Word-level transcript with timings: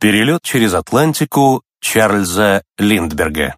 Перелет 0.00 0.42
через 0.42 0.74
Атлантику 0.74 1.64
Чарльза 1.80 2.62
Линдберга. 2.76 3.56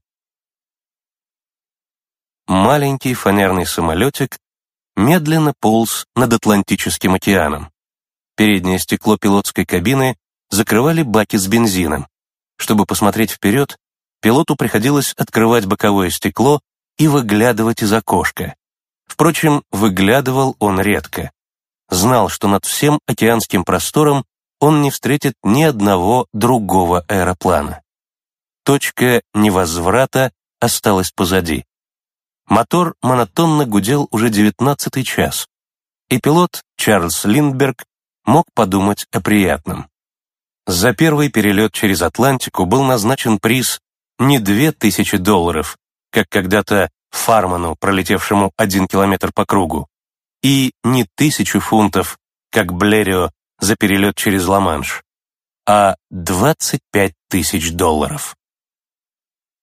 Маленький 2.47 3.13
фанерный 3.13 3.67
самолетик 3.67 4.39
медленно 4.97 5.53
полз 5.61 6.07
над 6.17 6.33
Атлантическим 6.33 7.13
океаном. 7.13 7.71
Переднее 8.37 8.79
стекло 8.79 9.19
пилотской 9.19 9.67
кабины 9.67 10.17
закрывали 10.49 11.03
баки 11.03 11.37
с 11.37 11.47
бензином. 11.47 12.09
Чтобы 12.57 12.87
посмотреть 12.87 13.33
вперед, 13.33 13.77
пилоту 14.23 14.57
приходилось 14.57 15.13
открывать 15.19 15.67
боковое 15.67 16.09
стекло 16.09 16.63
и 16.97 17.07
выглядывать 17.07 17.83
из 17.83 17.93
окошка. 17.93 18.55
Впрочем, 19.05 19.63
выглядывал 19.71 20.57
он 20.59 20.81
редко. 20.81 21.33
Знал, 21.91 22.31
что 22.31 22.49
над 22.49 22.65
всем 22.65 22.99
океанским 23.07 23.63
простором 23.63 24.25
он 24.61 24.83
не 24.83 24.91
встретит 24.91 25.35
ни 25.43 25.63
одного 25.63 26.27
другого 26.33 27.01
аэроплана. 27.09 27.83
Точка 28.65 29.23
невозврата 29.35 30.33
осталась 30.61 31.11
позади. 31.11 31.65
Мотор 32.47 32.95
монотонно 33.03 33.65
гудел 33.65 34.07
уже 34.11 34.29
девятнадцатый 34.29 35.03
час, 35.03 35.49
и 36.09 36.21
пилот 36.21 36.63
Чарльз 36.77 37.25
Линдберг 37.25 37.85
мог 38.25 38.47
подумать 38.55 39.07
о 39.13 39.21
приятном. 39.21 39.89
За 40.67 40.93
первый 40.93 41.31
перелет 41.31 41.73
через 41.73 42.03
Атлантику 42.03 42.67
был 42.67 42.85
назначен 42.85 43.39
приз 43.39 43.81
не 44.19 44.39
две 44.39 44.73
тысячи 44.73 45.17
долларов, 45.17 45.79
как 46.11 46.29
когда-то 46.29 46.91
Фарману, 47.11 47.77
пролетевшему 47.77 48.53
один 48.57 48.87
километр 48.87 49.33
по 49.33 49.47
кругу, 49.47 49.89
и 50.43 50.73
не 50.85 51.07
тысячу 51.17 51.61
фунтов, 51.61 52.19
как 52.51 52.73
Блерио 52.73 53.31
за 53.61 53.77
перелет 53.77 54.17
через 54.17 54.47
Ла-Манш, 54.47 55.03
а 55.67 55.97
25 56.11 57.15
тысяч 57.29 57.73
долларов. 57.73 58.37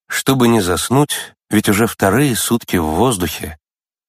Чтобы 0.08 0.48
не 0.48 0.62
заснуть, 0.62 1.36
ведь 1.50 1.70
уже 1.70 1.88
вторые 1.88 2.36
сутки 2.36 2.78
в 2.78 2.86
воздухе, 2.86 3.58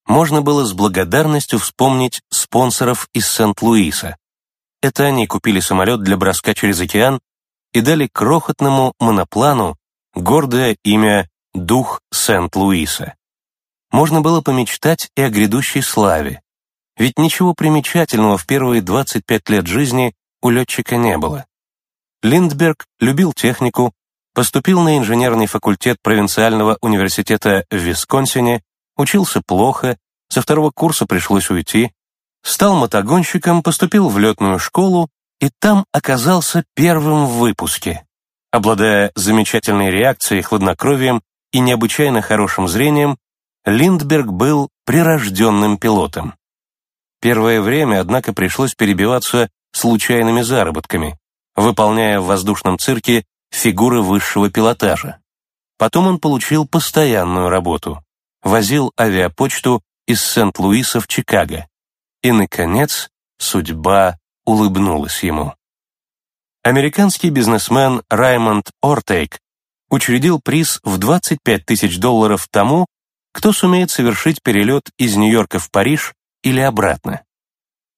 можно 0.05 0.41
было 0.41 0.65
с 0.65 0.73
благодарностью 0.73 1.59
вспомнить 1.59 2.21
спонсоров 2.31 3.09
из 3.13 3.27
Сент-Луиса. 3.27 4.17
Это 4.81 5.03
они 5.03 5.27
купили 5.27 5.59
самолет 5.59 6.01
для 6.01 6.17
броска 6.17 6.53
через 6.53 6.79
океан 6.79 7.19
и 7.73 7.81
дали 7.81 8.07
крохотному 8.07 8.93
моноплану 8.99 9.77
гордое 10.15 10.77
имя 10.83 11.29
«Дух 11.53 12.01
Сент-Луиса». 12.11 13.15
Можно 13.91 14.21
было 14.21 14.41
помечтать 14.41 15.09
и 15.15 15.21
о 15.21 15.29
грядущей 15.29 15.81
славе, 15.81 16.41
ведь 16.99 17.17
ничего 17.17 17.53
примечательного 17.53 18.37
в 18.37 18.45
первые 18.45 18.81
25 18.81 19.49
лет 19.49 19.65
жизни 19.65 20.13
у 20.41 20.49
летчика 20.49 20.97
не 20.97 21.17
было. 21.17 21.45
Линдберг 22.21 22.85
любил 22.99 23.31
технику, 23.31 23.93
поступил 24.35 24.81
на 24.81 24.97
инженерный 24.97 25.47
факультет 25.47 25.97
провинциального 26.03 26.77
университета 26.81 27.63
в 27.71 27.75
Висконсине, 27.75 28.61
учился 28.97 29.41
плохо, 29.41 29.97
со 30.27 30.41
второго 30.41 30.71
курса 30.71 31.05
пришлось 31.05 31.49
уйти, 31.49 31.91
стал 32.43 32.75
мотогонщиком, 32.75 33.63
поступил 33.63 34.09
в 34.09 34.19
летную 34.19 34.59
школу 34.59 35.09
и 35.39 35.49
там 35.59 35.85
оказался 35.93 36.65
первым 36.75 37.25
в 37.25 37.37
выпуске. 37.37 38.05
Обладая 38.51 39.11
замечательной 39.15 39.89
реакцией, 39.89 40.41
хладнокровием 40.41 41.21
и 41.53 41.59
необычайно 41.59 42.21
хорошим 42.21 42.67
зрением, 42.67 43.17
Линдберг 43.65 44.27
был 44.27 44.69
прирожденным 44.85 45.77
пилотом. 45.77 46.33
Первое 47.21 47.61
время, 47.61 47.99
однако, 47.99 48.33
пришлось 48.33 48.75
перебиваться 48.75 49.49
случайными 49.71 50.41
заработками, 50.41 51.17
выполняя 51.55 52.19
в 52.19 52.25
воздушном 52.25 52.79
цирке 52.79 53.25
фигуры 53.51 54.01
высшего 54.01 54.49
пилотажа. 54.49 55.19
Потом 55.77 56.07
он 56.07 56.19
получил 56.19 56.67
постоянную 56.67 57.49
работу, 57.49 58.03
возил 58.41 58.91
авиапочту 58.99 59.81
из 60.07 60.21
Сент-Луиса 60.21 60.99
в 60.99 61.07
Чикаго. 61.07 61.67
И, 62.21 62.31
наконец, 62.31 63.09
судьба 63.37 64.17
улыбнулась 64.45 65.23
ему. 65.23 65.53
Американский 66.63 67.29
бизнесмен 67.29 68.01
Раймонд 68.09 68.71
Ортейк 68.81 69.39
учредил 69.89 70.41
приз 70.41 70.79
в 70.83 70.97
25 70.97 71.65
тысяч 71.65 71.99
долларов 71.99 72.47
тому, 72.51 72.85
кто 73.31 73.53
сумеет 73.53 73.91
совершить 73.91 74.41
перелет 74.43 74.89
из 74.97 75.15
Нью-Йорка 75.15 75.59
в 75.59 75.71
Париж 75.71 76.13
или 76.43 76.59
обратно. 76.59 77.23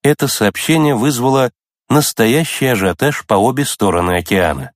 Это 0.04 0.28
сообщение 0.28 0.96
вызвало 0.96 1.52
настоящий 1.90 2.68
ажиотаж 2.68 3.26
по 3.26 3.36
обе 3.36 3.66
стороны 3.66 4.18
океана. 4.18 4.72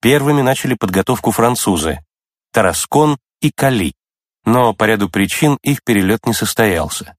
Первыми 0.00 0.42
начали 0.42 0.74
подготовку 0.74 1.30
французы— 1.30 2.04
Тараскон 2.52 3.18
и 3.40 3.50
Кали, 3.50 3.94
но 4.44 4.74
по 4.74 4.84
ряду 4.84 5.08
причин 5.08 5.58
их 5.62 5.82
перелет 5.82 6.26
не 6.26 6.34
состоялся. 6.34 7.16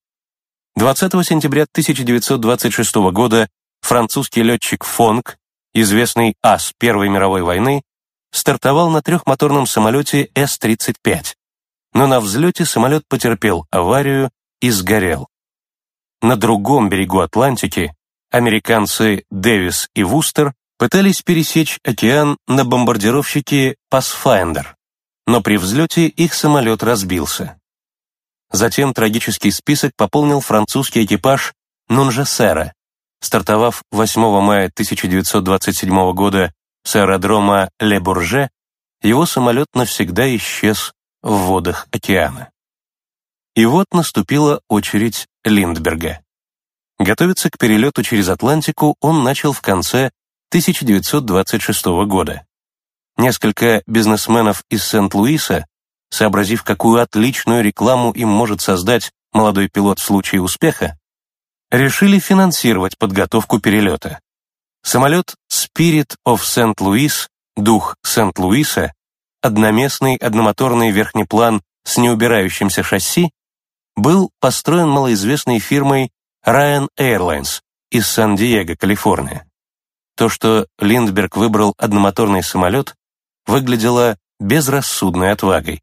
20 0.76 1.26
сентября 1.26 1.64
1926 1.64 2.96
года 3.12 3.50
французский 3.82 4.44
летчик 4.44 4.84
Фонг, 4.84 5.38
известный 5.74 6.36
ас 6.44 6.74
Первой 6.78 7.10
мировой 7.10 7.42
войны, 7.42 7.82
стартовал 8.32 8.90
на 8.90 9.02
трехмоторном 9.02 9.66
самолете 9.66 10.30
С-35, 10.36 11.36
но 11.94 12.08
на 12.08 12.20
взлете 12.20 12.66
самолет 12.66 13.04
потерпел 13.08 13.66
аварию 13.72 14.30
и 14.60 14.70
сгорел. 14.70 15.30
На 16.26 16.38
другом 16.38 16.90
берегу 16.90 17.20
Атлантики 17.20 17.94
американцы 18.32 19.26
Дэвис 19.30 19.92
и 19.94 20.02
Вустер 20.02 20.56
пытались 20.80 21.22
пересечь 21.22 21.80
океан 21.84 22.40
на 22.48 22.66
бомбардировщике 22.66 23.76
Pathfinder, 23.94 24.66
но 25.28 25.42
при 25.42 25.58
взлете 25.58 26.08
их 26.08 26.34
самолет 26.34 26.82
разбился. 26.82 27.60
Затем 28.52 28.96
трагический 28.96 29.52
список 29.52 29.92
пополнил 29.96 30.40
французский 30.40 31.06
экипаж 31.06 31.54
Нунжесера, 31.90 32.74
стартовав 33.22 33.84
8 33.92 34.42
мая 34.42 34.72
1927 34.74 36.12
года 36.14 36.52
с 36.84 36.96
аэродрома 36.96 37.70
Ле-Бурже, 37.80 38.50
его 39.04 39.28
самолет 39.28 39.68
навсегда 39.76 40.36
исчез 40.36 40.92
в 41.22 41.36
водах 41.36 41.88
океана. 41.92 42.50
И 43.56 43.66
вот 43.66 43.86
наступила 43.94 44.62
очередь 44.68 45.28
Линдберга. 45.46 46.20
Готовиться 47.00 47.50
к 47.50 47.58
перелету 47.58 48.04
через 48.04 48.28
Атлантику 48.28 48.98
он 49.00 49.24
начал 49.24 49.54
в 49.54 49.62
конце 49.62 50.12
1926 50.50 51.86
года. 52.06 52.46
Несколько 53.18 53.82
бизнесменов 53.88 54.64
из 54.70 54.84
Сент-Луиса, 54.86 55.66
сообразив, 56.10 56.64
какую 56.64 57.02
отличную 57.02 57.64
рекламу 57.64 58.12
им 58.12 58.28
может 58.28 58.60
создать 58.60 59.12
молодой 59.32 59.70
пилот 59.70 60.00
в 60.00 60.04
случае 60.04 60.42
успеха, 60.42 61.00
решили 61.72 62.20
финансировать 62.20 62.98
подготовку 62.98 63.60
перелета. 63.60 64.20
Самолет 64.84 65.34
Spirit 65.52 66.16
of 66.28 66.42
St. 66.42 66.76
Louis, 66.76 67.28
дух 67.56 67.96
Сент-Луиса, 68.04 68.94
одноместный 69.42 70.18
одномоторный 70.18 70.92
верхнеплан 70.92 71.62
с 71.86 71.98
неубирающимся 71.98 72.84
шасси, 72.84 73.32
был 73.96 74.32
построен 74.40 74.90
малоизвестной 74.90 75.60
фирмой 75.60 76.12
Ryan 76.46 76.88
Airlines 77.00 77.62
из 77.92 78.08
Сан-Диего, 78.08 78.76
Калифорния. 78.76 79.48
То, 80.16 80.30
что 80.30 80.68
Линдберг 80.80 81.36
выбрал 81.36 81.74
одномоторный 81.78 82.44
самолет, 82.44 82.96
выглядело 83.46 84.18
безрассудной 84.40 85.32
отвагой. 85.32 85.82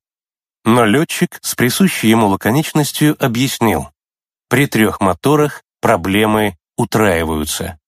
Но 0.65 0.85
летчик 0.85 1.39
с 1.43 1.55
присущей 1.55 2.09
ему 2.09 2.29
лаконичностью 2.29 3.17
объяснил, 3.23 3.89
при 4.49 4.67
трех 4.67 5.01
моторах 5.01 5.63
проблемы 5.81 6.57
утраиваются. 6.77 7.79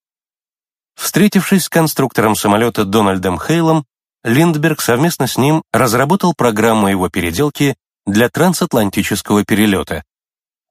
Встретившись 0.97 1.65
с 1.65 1.69
конструктором 1.69 2.37
самолета 2.37 2.85
Дональдом 2.85 3.39
Хейлом, 3.39 3.85
Линдберг 4.23 4.81
совместно 4.81 5.27
с 5.27 5.37
ним 5.37 5.63
разработал 5.73 6.35
программу 6.35 6.89
его 6.89 7.11
переделки 7.11 7.77
для 8.07 8.29
трансатлантического 8.29 9.45
перелета, 9.45 10.05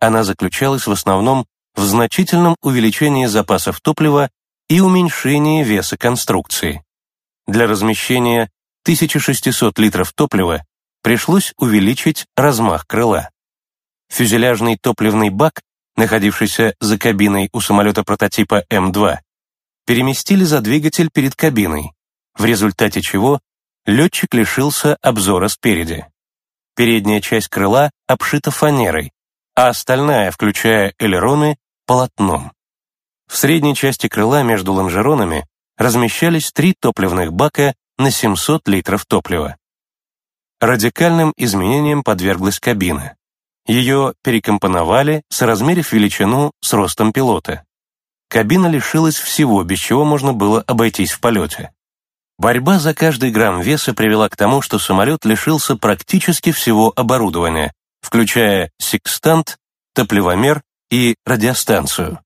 она 0.04 0.26
заключалась 0.26 0.86
в 0.86 0.92
основном 0.92 1.46
в 1.76 1.82
значительном 1.82 2.58
увеличении 2.62 3.26
запасов 3.26 3.80
топлива 3.80 4.30
и 4.68 4.82
уменьшении 4.82 5.64
веса 5.64 5.98
конструкции. 5.98 6.84
Для 7.48 7.68
размещения 7.68 8.50
1600 8.84 9.80
литров 9.80 10.12
топлива 10.14 10.66
пришлось 11.02 11.54
увеличить 11.58 12.26
размах 12.36 12.86
крыла. 12.86 13.30
Фюзеляжный 14.10 14.78
топливный 14.78 15.30
бак, 15.30 15.62
находившийся 15.96 16.76
за 16.82 17.00
кабиной 17.00 17.50
у 17.54 17.62
самолета 17.62 18.04
прототипа 18.04 18.66
М2, 18.70 19.20
переместили 19.86 20.44
за 20.44 20.60
двигатель 20.60 21.10
перед 21.14 21.36
кабиной, 21.36 21.94
в 22.38 22.44
результате 22.44 23.02
чего 23.02 23.40
летчик 23.86 24.34
лишился 24.34 24.98
обзора 25.02 25.48
спереди. 25.48 26.06
Передняя 26.76 27.22
часть 27.22 27.48
крыла 27.48 27.92
обшита 28.08 28.52
фанерой, 28.52 29.14
а 29.56 29.70
остальная, 29.70 30.32
включая 30.32 30.94
элероны, 31.00 31.58
полотном. 31.86 32.52
В 33.28 33.38
средней 33.38 33.76
части 33.76 34.08
крыла 34.08 34.44
между 34.44 34.74
лонжеронами 34.74 35.46
размещались 35.78 36.52
три 36.52 36.74
топливных 36.80 37.34
бака 37.34 37.74
на 37.98 38.12
700 38.12 38.68
литров 38.68 39.06
топлива. 39.06 39.58
Радикальным 40.60 41.34
изменениям 41.36 42.04
подверглась 42.04 42.60
кабина. 42.60 43.16
Ее 43.66 44.14
перекомпоновали, 44.24 45.24
соразмерив 45.30 45.92
величину 45.94 46.52
с 46.62 46.74
ростом 46.74 47.12
пилота. 47.12 47.64
Кабина 48.30 48.68
лишилась 48.68 49.16
всего, 49.18 49.64
без 49.64 49.80
чего 49.80 50.06
можно 50.06 50.34
было 50.34 50.62
обойтись 50.62 51.12
в 51.12 51.20
полете. 51.20 51.72
Борьба 52.38 52.80
за 52.80 52.94
каждый 52.94 53.32
грамм 53.32 53.62
веса 53.62 53.94
привела 53.94 54.28
к 54.28 54.36
тому, 54.36 54.62
что 54.62 54.80
самолет 54.80 55.24
лишился 55.24 55.76
практически 55.76 56.52
всего 56.52 56.92
оборудования, 56.96 57.74
включая 58.04 58.70
секстант, 58.78 59.58
топливомер 59.96 60.62
и 60.92 61.16
радиостанцию. 61.26 62.20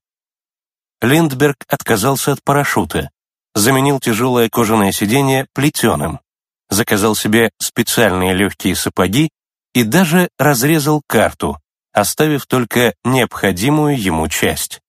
Линдберг 1.00 1.64
отказался 1.68 2.32
от 2.32 2.42
парашюта, 2.42 3.10
заменил 3.54 4.00
тяжелое 4.00 4.50
кожаное 4.50 4.92
сиденье 4.92 5.46
плетеным, 5.54 6.20
заказал 6.68 7.14
себе 7.14 7.50
специальные 7.58 8.34
легкие 8.34 8.74
сапоги 8.74 9.30
и 9.72 9.84
даже 9.84 10.28
разрезал 10.38 11.00
карту, 11.06 11.58
оставив 11.92 12.46
только 12.46 12.94
необходимую 13.04 13.98
ему 13.98 14.28
часть. 14.28 14.80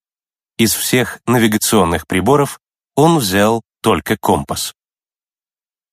Из 0.58 0.74
всех 0.74 1.20
навигационных 1.26 2.06
приборов 2.06 2.60
он 2.96 3.18
взял 3.18 3.62
только 3.80 4.16
компас. 4.18 4.74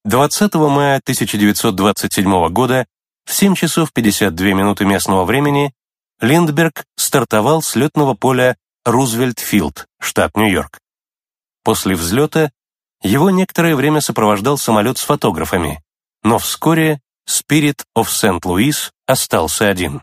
20 0.06 0.54
мая 0.56 0.98
1927 0.98 2.48
года 2.50 2.88
в 3.28 3.34
7 3.34 3.56
часов 3.56 3.92
52 3.92 4.48
минуты 4.54 4.86
местного 4.86 5.26
времени 5.26 5.74
Линдберг 6.22 6.86
стартовал 6.96 7.62
с 7.62 7.76
летного 7.76 8.14
поля 8.14 8.56
Рузвельт-Филд, 8.86 9.86
штат 10.00 10.38
Нью-Йорк. 10.38 10.80
После 11.64 11.96
взлета 11.96 12.52
его 13.04 13.30
некоторое 13.30 13.76
время 13.76 14.00
сопровождал 14.00 14.58
самолет 14.58 14.98
с 14.98 15.04
фотографами, 15.04 15.84
но 16.24 16.40
вскоре 16.40 17.02
Spirit 17.30 17.84
of 17.98 18.06
St. 18.06 18.40
Louis 18.44 18.92
остался 19.06 19.68
один. 19.68 20.02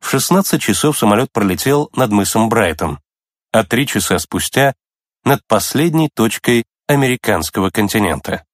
В 0.00 0.08
16 0.08 0.62
часов 0.62 0.96
самолет 0.96 1.32
пролетел 1.32 1.90
над 1.94 2.12
мысом 2.12 2.48
Брайтон, 2.48 3.00
а 3.52 3.64
три 3.64 3.88
часа 3.88 4.18
спустя— 4.20 4.74
над 5.24 5.44
последней 5.46 6.08
точкой 6.14 6.64
американского 6.86 7.70
континента. 7.70 8.44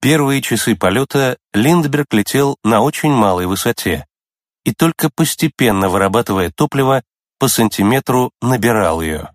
Первые 0.00 0.42
часы 0.42 0.76
полета 0.76 1.38
Линдберг 1.52 2.12
летел 2.12 2.56
на 2.62 2.80
очень 2.80 3.10
малой 3.10 3.46
высоте 3.46 4.06
и 4.64 4.72
только 4.72 5.10
постепенно 5.10 5.88
вырабатывая 5.88 6.50
топливо, 6.50 7.02
по 7.38 7.48
сантиметру 7.48 8.32
набирал 8.42 9.00
ее. 9.00 9.32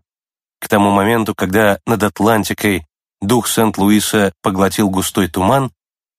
К 0.60 0.68
тому 0.68 0.92
моменту, 0.92 1.34
когда 1.34 1.80
над 1.86 2.04
Атлантикой 2.04 2.86
дух 3.22 3.48
Сент-Луиса 3.48 4.34
поглотил 4.42 4.90
густой 4.90 5.30
туман, 5.30 5.72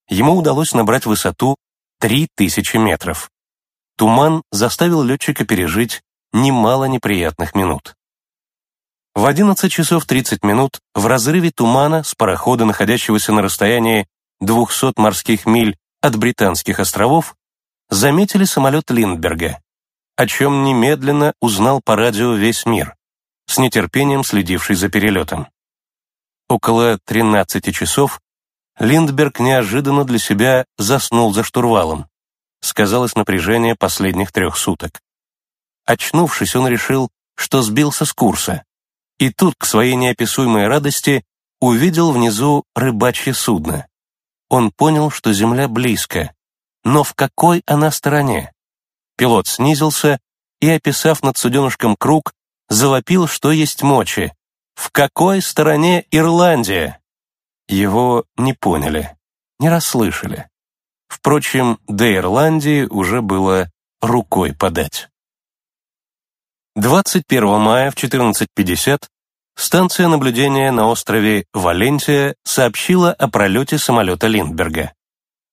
ему 0.09 0.37
удалось 0.37 0.73
набрать 0.73 1.07
высоту 1.07 1.57
3000 2.01 2.77
метров. 2.79 3.31
Туман 3.97 4.43
заставил 4.51 5.03
летчика 5.03 5.45
пережить 5.45 6.03
немало 6.33 6.87
неприятных 6.87 7.55
минут. 7.55 7.95
В 9.15 9.27
11 9.27 9.71
часов 9.71 10.07
30 10.07 10.43
минут 10.43 10.81
в 10.95 11.07
разрыве 11.07 11.53
тумана 11.53 12.03
с 12.03 12.15
парохода, 12.15 12.65
находящегося 12.65 13.33
на 13.33 13.43
расстоянии 13.43 14.09
200 14.45 15.01
морских 15.01 15.47
миль 15.47 15.77
от 16.01 16.17
Британских 16.17 16.81
островов, 16.81 17.37
заметили 17.89 18.45
самолет 18.45 18.91
Линдберга, 18.91 19.63
о 20.17 20.27
чем 20.27 20.65
немедленно 20.65 21.35
узнал 21.41 21.81
по 21.83 21.97
радио 21.97 22.35
весь 22.35 22.67
мир, 22.67 22.95
с 23.47 23.59
нетерпением 23.59 24.25
следивший 24.25 24.77
за 24.77 24.89
перелетом. 24.89 25.49
Около 26.49 26.99
13 27.07 27.75
часов 27.75 28.21
Линдберг 28.79 29.41
неожиданно 29.41 30.05
для 30.05 30.19
себя 30.19 30.67
заснул 30.77 31.33
за 31.33 31.43
штурвалом. 31.43 32.07
Сказалось 32.61 33.15
напряжение 33.15 33.77
последних 33.77 34.33
трех 34.33 34.57
суток. 34.57 35.01
Очнувшись, 35.87 36.57
он 36.57 36.67
решил, 36.67 37.11
что 37.37 37.63
сбился 37.63 38.05
с 38.05 38.13
курса. 38.13 38.65
И 39.19 39.31
тут, 39.31 39.55
к 39.57 39.65
своей 39.65 39.95
неописуемой 39.95 40.67
радости, 40.67 41.25
увидел 41.61 42.11
внизу 42.11 42.65
рыбачье 42.75 43.33
судно 43.33 43.87
он 44.55 44.71
понял, 44.71 45.11
что 45.11 45.33
Земля 45.33 45.67
близко. 45.67 46.33
Но 46.85 47.03
в 47.03 47.15
какой 47.15 47.65
она 47.67 47.91
стороне? 47.91 48.53
Пилот 49.17 49.49
снизился 49.49 50.21
и, 50.61 50.71
описав 50.71 51.25
над 51.25 51.37
суденышком 51.37 51.97
круг, 51.97 52.33
завопил, 52.69 53.27
что 53.27 53.51
есть 53.51 53.83
мочи. 53.83 54.33
В 54.77 54.91
какой 54.93 55.43
стороне 55.43 56.07
Ирландия? 56.13 57.01
Его 57.67 58.27
не 58.37 58.53
поняли, 58.53 59.17
не 59.59 59.69
расслышали. 59.69 60.49
Впрочем, 61.09 61.81
до 61.89 62.15
Ирландии 62.15 62.85
уже 62.85 63.23
было 63.23 63.71
рукой 64.01 64.55
подать. 64.55 65.09
21 66.77 67.59
мая 67.59 67.91
в 67.91 67.97
14.50 67.97 69.09
станция 69.57 70.09
наблюдения 70.09 70.71
на 70.71 70.89
острове 70.89 71.47
Валентия 71.53 72.35
сообщила 72.45 73.13
о 73.13 73.29
пролете 73.29 73.79
самолета 73.79 74.27
Линдберга. 74.27 74.93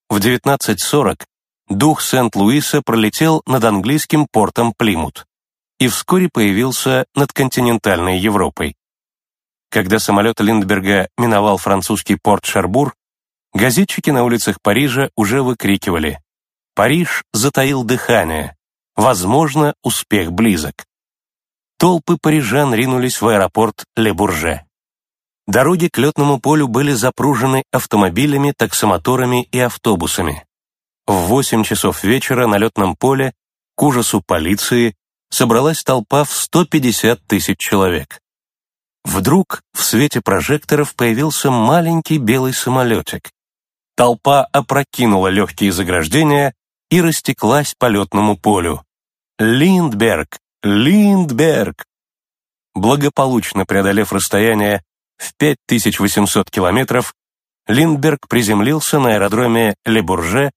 В 0.09 0.18
19.40 0.18 1.24
дух 1.69 2.01
Сент-Луиса 2.01 2.81
пролетел 2.81 3.42
над 3.45 3.63
английским 3.63 4.27
портом 4.31 4.74
Плимут 4.77 5.25
и 5.80 5.88
вскоре 5.88 6.30
появился 6.31 7.06
над 7.15 7.33
континентальной 7.33 8.19
Европой. 8.19 8.75
Когда 9.71 10.00
самолет 10.00 10.39
Линдберга 10.39 11.09
миновал 11.18 11.57
французский 11.57 12.18
порт 12.21 12.45
Шарбур, 12.45 12.94
газетчики 13.54 14.09
на 14.09 14.24
улицах 14.24 14.62
Парижа 14.62 15.09
уже 15.15 15.42
выкрикивали 15.42 16.21
«Париж 16.75 17.24
затаил 17.33 17.83
дыхание! 17.83 18.56
Возможно, 18.95 19.74
успех 19.81 20.31
близок!» 20.33 20.86
Толпы 21.81 22.18
парижан 22.22 22.75
ринулись 22.75 23.22
в 23.22 23.28
аэропорт 23.28 23.86
Ле-Бурже. 23.95 24.66
Дороги 25.48 25.88
к 25.88 25.98
летному 25.98 26.39
полю 26.39 26.68
были 26.68 26.92
запружены 26.92 27.63
автомобилями, 27.72 28.54
таксомоторами 28.56 29.45
и 29.45 29.57
автобусами. 29.57 30.45
В 31.07 31.13
8 31.13 31.63
часов 31.63 32.04
вечера 32.04 32.45
на 32.45 32.60
летном 32.60 32.95
поле, 32.95 33.33
к 33.75 33.81
ужасу 33.81 34.22
полиции, 34.22 34.94
собралась 35.31 35.83
толпа 35.83 36.24
в 36.24 36.31
150 36.31 37.19
тысяч 37.25 37.57
человек. 37.57 38.19
Вдруг 39.04 39.63
в 39.74 39.81
свете 39.81 40.22
прожекторов 40.22 40.94
появился 40.94 41.50
маленький 41.50 42.19
белый 42.19 42.54
самолетик. 42.54 43.31
Толпа 43.95 44.44
опрокинула 44.54 45.30
легкие 45.30 45.71
заграждения 45.71 46.54
и 46.92 47.02
растеклась 47.02 47.73
по 47.73 47.88
летному 47.88 48.38
полю. 48.38 48.85
Линдберг, 49.40 50.38
Линдберг! 50.63 51.85
Благополучно 52.75 53.65
преодолев 53.65 54.13
расстояние 54.13 54.83
в 55.18 55.33
5800 55.35 56.51
километров, 56.51 57.15
Линдберг 57.68 58.27
приземлился 58.27 58.99
на 58.99 59.15
аэродроме 59.15 59.75
Лебурже 59.85 60.51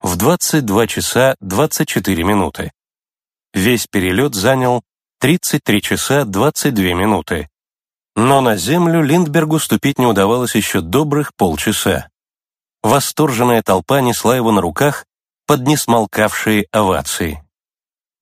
в 0.00 0.16
22 0.16 0.86
часа 0.86 1.36
24 1.40 2.22
минуты. 2.22 2.70
Весь 3.52 3.88
перелет 3.88 4.34
занял 4.34 4.82
33 5.20 5.82
часа 5.82 6.24
22 6.24 6.84
минуты. 6.94 7.48
Но 8.14 8.40
на 8.40 8.56
землю 8.56 9.02
Линдбергу 9.02 9.58
ступить 9.58 9.98
не 9.98 10.06
удавалось 10.06 10.54
еще 10.54 10.80
добрых 10.80 11.34
полчаса. 11.34 12.08
Восторженная 12.84 13.62
толпа 13.62 14.00
несла 14.00 14.36
его 14.36 14.52
на 14.52 14.60
руках 14.60 15.04
под 15.46 15.66
несмолкавшие 15.66 16.66
овации. 16.70 17.42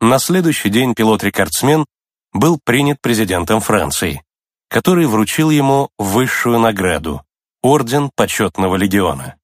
На 0.00 0.18
следующий 0.18 0.68
день 0.68 0.94
пилот-рекордсмен 0.94 1.86
был 2.34 2.60
принят 2.62 3.00
президентом 3.00 3.60
Франции, 3.60 4.22
который 4.68 5.06
вручил 5.06 5.48
ему 5.48 5.88
высшую 5.98 6.58
награду– 6.58 7.22
Орден 7.62 8.10
Почетного 8.14 8.76
Легиона. 8.76 9.36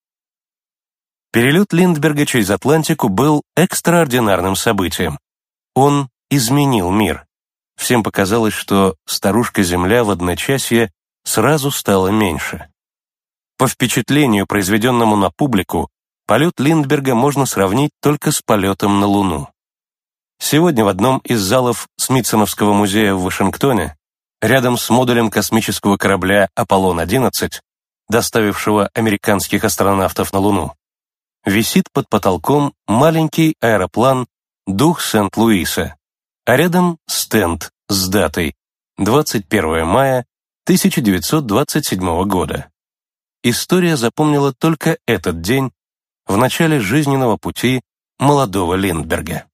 Перелет 1.32 1.72
Линдберга 1.72 2.26
через 2.26 2.50
Атлантику 2.50 3.08
был 3.08 3.42
экстраординарным 3.56 4.54
событием. 4.54 5.18
Он 5.74 6.10
изменил 6.30 6.90
мир. 6.90 7.26
Всем 7.76 8.02
показалось, 8.02 8.52
что 8.52 8.96
старушка-Земля 9.06 10.04
в 10.04 10.10
одночасье 10.10 10.92
сразу 11.24 11.70
стала 11.70 12.08
меньше. 12.08 12.68
По 13.56 13.68
впечатлению, 13.68 14.46
произведенному 14.46 15.16
на 15.16 15.30
публику, 15.30 15.88
полет 16.26 16.60
Линдберга 16.60 17.14
можно 17.14 17.46
сравнить 17.46 17.92
только 18.02 18.30
с 18.30 18.42
полетом 18.42 19.00
на 19.00 19.06
Луну. 19.06 19.48
Сегодня 20.44 20.84
в 20.84 20.88
одном 20.88 21.18
из 21.18 21.40
залов 21.40 21.86
Смитсоновского 21.96 22.72
музея 22.72 23.14
в 23.14 23.22
Вашингтоне, 23.22 23.96
рядом 24.40 24.76
с 24.76 24.90
модулем 24.90 25.30
космического 25.30 25.96
корабля 25.96 26.48
«Аполлон-11», 26.56 27.60
доставившего 28.08 28.90
американских 28.92 29.62
астронавтов 29.62 30.32
на 30.32 30.40
Луну, 30.40 30.74
висит 31.46 31.84
под 31.92 32.08
потолком 32.08 32.74
маленький 32.88 33.54
аэроплан 33.60 34.26
«Дух 34.66 35.00
Сент-Луиса», 35.00 35.94
а 36.44 36.56
рядом 36.56 36.98
стенд 37.06 37.70
с 37.88 38.08
датой 38.08 38.56
21 38.98 39.86
мая 39.86 40.26
1927 40.64 42.24
года. 42.24 42.68
История 43.44 43.96
запомнила 43.96 44.52
только 44.52 44.98
этот 45.06 45.40
день 45.40 45.70
в 46.26 46.36
начале 46.36 46.80
жизненного 46.80 47.36
пути 47.36 47.80
молодого 48.18 48.74
Линдберга. 48.74 49.46